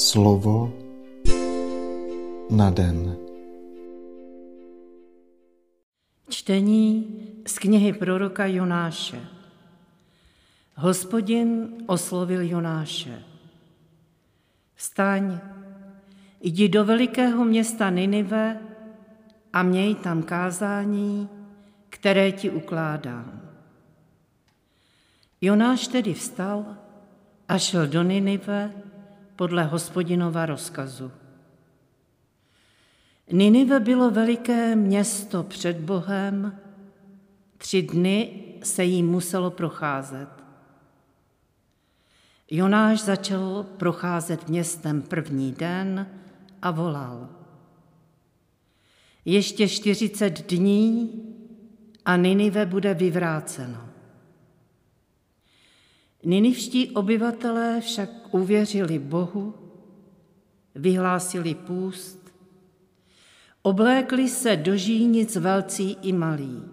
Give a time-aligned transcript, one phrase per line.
[0.00, 0.72] Slovo
[2.50, 3.16] na den.
[6.28, 7.06] Čtení
[7.46, 9.20] z knihy proroka Jonáše.
[10.74, 13.22] Hospodin oslovil Jonáše.
[14.74, 15.38] Vstaň,
[16.40, 18.60] jdi do velikého města Ninive
[19.52, 21.28] a měj tam kázání,
[21.88, 23.40] které ti ukládám.
[25.40, 26.76] Jonáš tedy vstal
[27.48, 28.89] a šel do Ninive
[29.40, 31.12] podle hospodinova rozkazu.
[33.32, 36.60] Ninive bylo veliké město před Bohem,
[37.58, 40.28] tři dny se jí muselo procházet.
[42.50, 46.06] Jonáš začal procházet městem první den
[46.62, 47.28] a volal.
[49.24, 51.12] Ještě čtyřicet dní
[52.04, 53.89] a Ninive bude vyvráceno.
[56.24, 59.54] Ninivští obyvatelé však uvěřili Bohu,
[60.74, 62.32] vyhlásili půst,
[63.62, 66.64] oblékli se do žínic velcí i malí.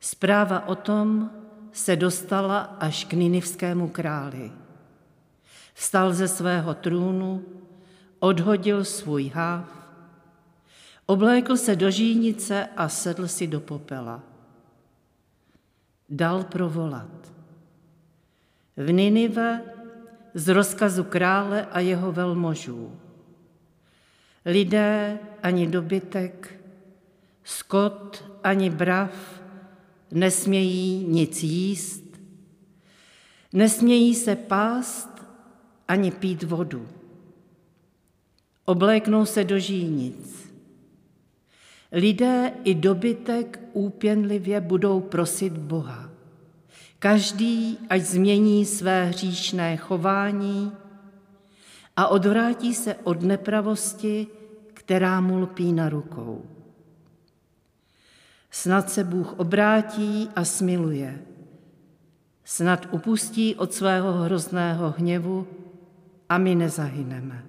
[0.00, 1.30] Zpráva o tom
[1.72, 4.52] se dostala až k ninivskému králi.
[5.74, 7.44] Vstal ze svého trůnu,
[8.18, 9.80] odhodil svůj háv,
[11.06, 14.22] oblékl se do žínice a sedl si do popela.
[16.08, 17.32] Dal provolat.
[18.80, 19.62] V Ninive
[20.34, 22.96] z rozkazu krále a jeho velmožů.
[24.46, 26.60] Lidé ani dobytek,
[27.44, 29.42] skot ani brav
[30.10, 32.04] nesmějí nic jíst,
[33.52, 35.24] nesmějí se pást
[35.88, 36.88] ani pít vodu.
[38.64, 40.52] Obléknou se do žínic.
[41.92, 46.09] Lidé i dobytek úpěnlivě budou prosit Boha.
[47.02, 50.72] Každý, ať změní své hříšné chování
[51.96, 54.26] a odvrátí se od nepravosti,
[54.74, 56.44] která mu lpí na rukou.
[58.50, 61.18] Snad se Bůh obrátí a smiluje.
[62.44, 65.46] Snad upustí od svého hrozného hněvu
[66.28, 67.44] a my nezahyneme.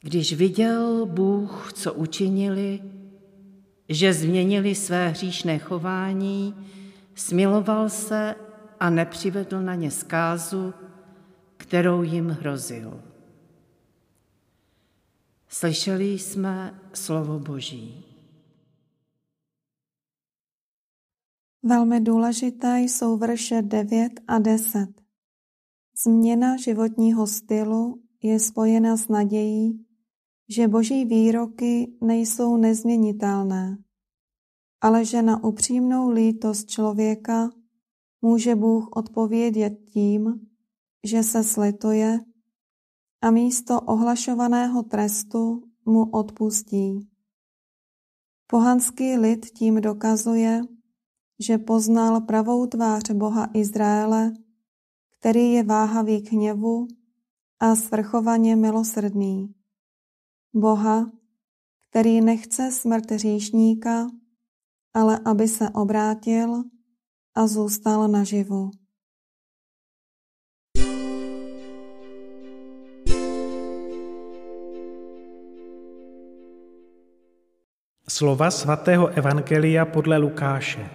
[0.00, 2.82] Když viděl Bůh, co učinili,
[3.88, 6.54] že změnili své hříšné chování,
[7.20, 8.34] smiloval se
[8.80, 10.74] a nepřivedl na ně zkázu,
[11.56, 13.02] kterou jim hrozil.
[15.48, 18.04] Slyšeli jsme slovo Boží.
[21.62, 24.88] Velmi důležité jsou verše 9 a 10.
[26.04, 29.86] Změna životního stylu je spojena s nadějí,
[30.48, 33.78] že boží výroky nejsou nezměnitelné,
[34.80, 37.50] ale že na upřímnou lítost člověka
[38.22, 40.46] může Bůh odpovědět tím,
[41.06, 42.20] že se slituje
[43.22, 47.08] a místo ohlašovaného trestu mu odpustí.
[48.46, 50.60] Pohanský lid tím dokazuje,
[51.40, 54.32] že poznal pravou tvář Boha Izraele,
[55.18, 56.88] který je váhavý k hněvu
[57.60, 59.54] a svrchovaně milosrdný.
[60.54, 61.10] Boha,
[61.90, 64.10] který nechce smrt říšníka,
[64.94, 66.62] ale aby se obrátil
[67.34, 68.70] a zůstal naživu.
[78.08, 80.90] Slova svatého Evangelia podle Lukáše.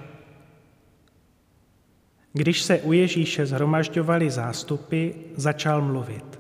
[2.34, 6.40] Když se u Ježíše zhromažďovali zástupy, začal mluvit.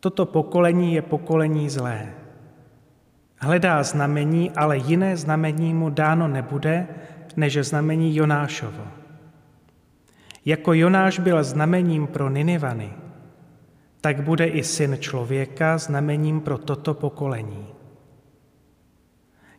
[0.00, 2.27] Toto pokolení je pokolení zlé.
[3.38, 6.86] Hledá znamení, ale jiné znamení mu dáno nebude,
[7.36, 8.86] než znamení Jonášovo.
[10.44, 12.92] Jako Jonáš byl znamením pro Ninivany,
[14.00, 17.66] tak bude i syn člověka znamením pro toto pokolení.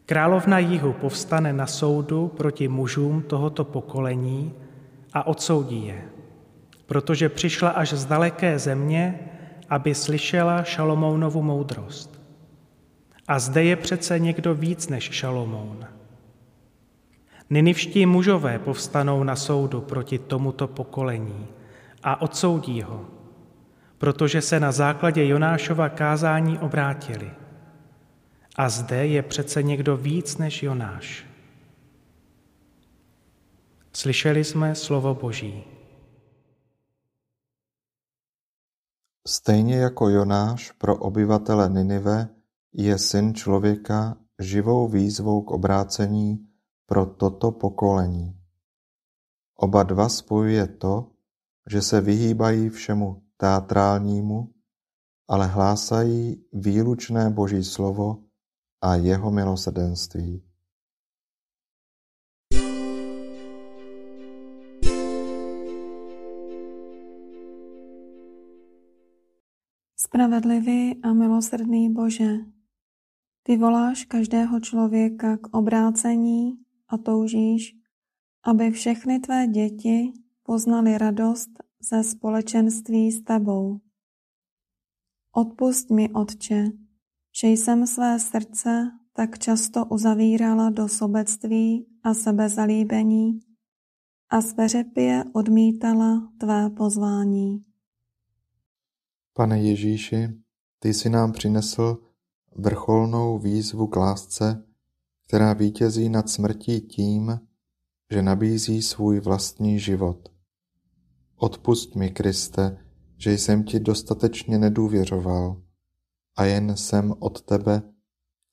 [0.05, 4.53] Královna jihu povstane na soudu proti mužům tohoto pokolení
[5.13, 6.01] a odsoudí je,
[6.85, 9.19] protože přišla až z daleké země,
[9.69, 12.18] aby slyšela Šalomounovu moudrost.
[13.29, 15.87] A zde je přece někdo víc než Šalomoun.
[17.49, 21.47] Ninivští mužové povstanou na soudu proti tomuto pokolení
[22.03, 23.05] a odsoudí ho,
[23.97, 27.31] protože se na základě Jonášova kázání obrátili.
[28.55, 31.25] A zde je přece někdo víc než Jonáš.
[33.93, 35.63] Slyšeli jsme slovo Boží.
[39.27, 42.38] Stejně jako Jonáš pro obyvatele Ninive
[42.73, 46.47] je Syn člověka živou výzvou k obrácení
[46.85, 48.39] pro toto pokolení.
[49.55, 51.11] Oba dva spojuje to,
[51.69, 54.53] že se vyhýbají všemu teatrálnímu,
[55.27, 58.23] ale hlásají výlučné Boží slovo
[58.81, 60.43] a jeho milosrdenství.
[69.99, 72.58] Spravedlivý a milosrdný Bože,
[73.43, 77.75] ty voláš každého člověka k obrácení a toužíš,
[78.43, 80.13] aby všechny tvé děti
[80.43, 81.49] poznali radost
[81.91, 83.79] ze společenství s tebou.
[85.31, 86.65] Odpust mi, Otče,
[87.41, 93.39] že jsem své srdce tak často uzavírala do sobectví a sebezalíbení
[94.29, 97.65] a sveřepě odmítala tvé pozvání.
[99.33, 100.27] Pane Ježíši,
[100.79, 101.97] ty jsi nám přinesl
[102.61, 104.63] vrcholnou výzvu k lásce,
[105.27, 107.39] která vítězí nad smrtí tím,
[108.11, 110.29] že nabízí svůj vlastní život.
[111.35, 112.85] Odpust mi, Kriste,
[113.17, 115.61] že jsem ti dostatečně nedůvěřoval
[116.37, 117.81] a jen jsem od tebe,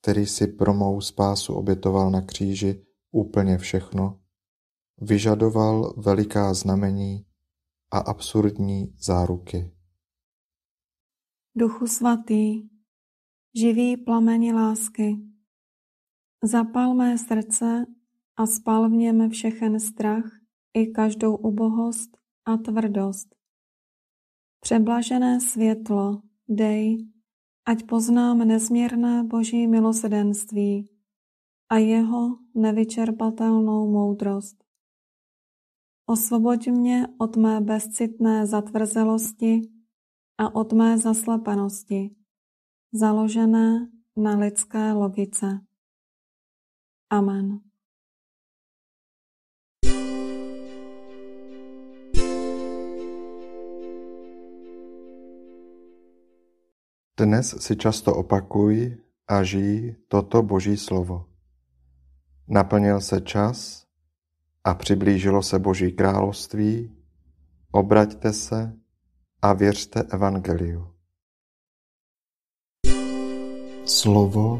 [0.01, 4.19] který si pro mou spásu obětoval na kříži úplně všechno,
[5.01, 7.25] vyžadoval veliká znamení
[7.91, 9.71] a absurdní záruky.
[11.55, 12.76] Duchu svatý,
[13.57, 15.17] živý plameni lásky,
[16.43, 17.85] zapal mé srdce
[18.35, 20.23] a spal v něm všechen strach
[20.73, 23.35] i každou ubohost a tvrdost.
[24.59, 27.07] Přeblažené světlo, dej,
[27.65, 30.89] ať poznám nezměrné boží milosedenství
[31.69, 34.63] a jeho nevyčerpatelnou moudrost.
[36.05, 39.61] Osvoboď mě od mé bezcitné zatvrzelosti
[40.37, 42.15] a od mé zaslepenosti,
[42.93, 43.87] založené
[44.17, 45.59] na lidské logice.
[47.09, 47.59] Amen.
[57.17, 58.93] Dnes si často opakuj
[59.25, 61.25] a žij toto Boží slovo.
[62.47, 63.87] Naplnil se čas
[64.63, 66.93] a přiblížilo se Boží království,
[67.71, 68.73] obraťte se
[69.41, 70.96] a věřte Evangeliu.
[73.87, 74.59] Slovo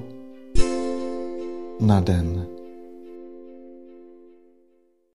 [1.80, 2.57] na den.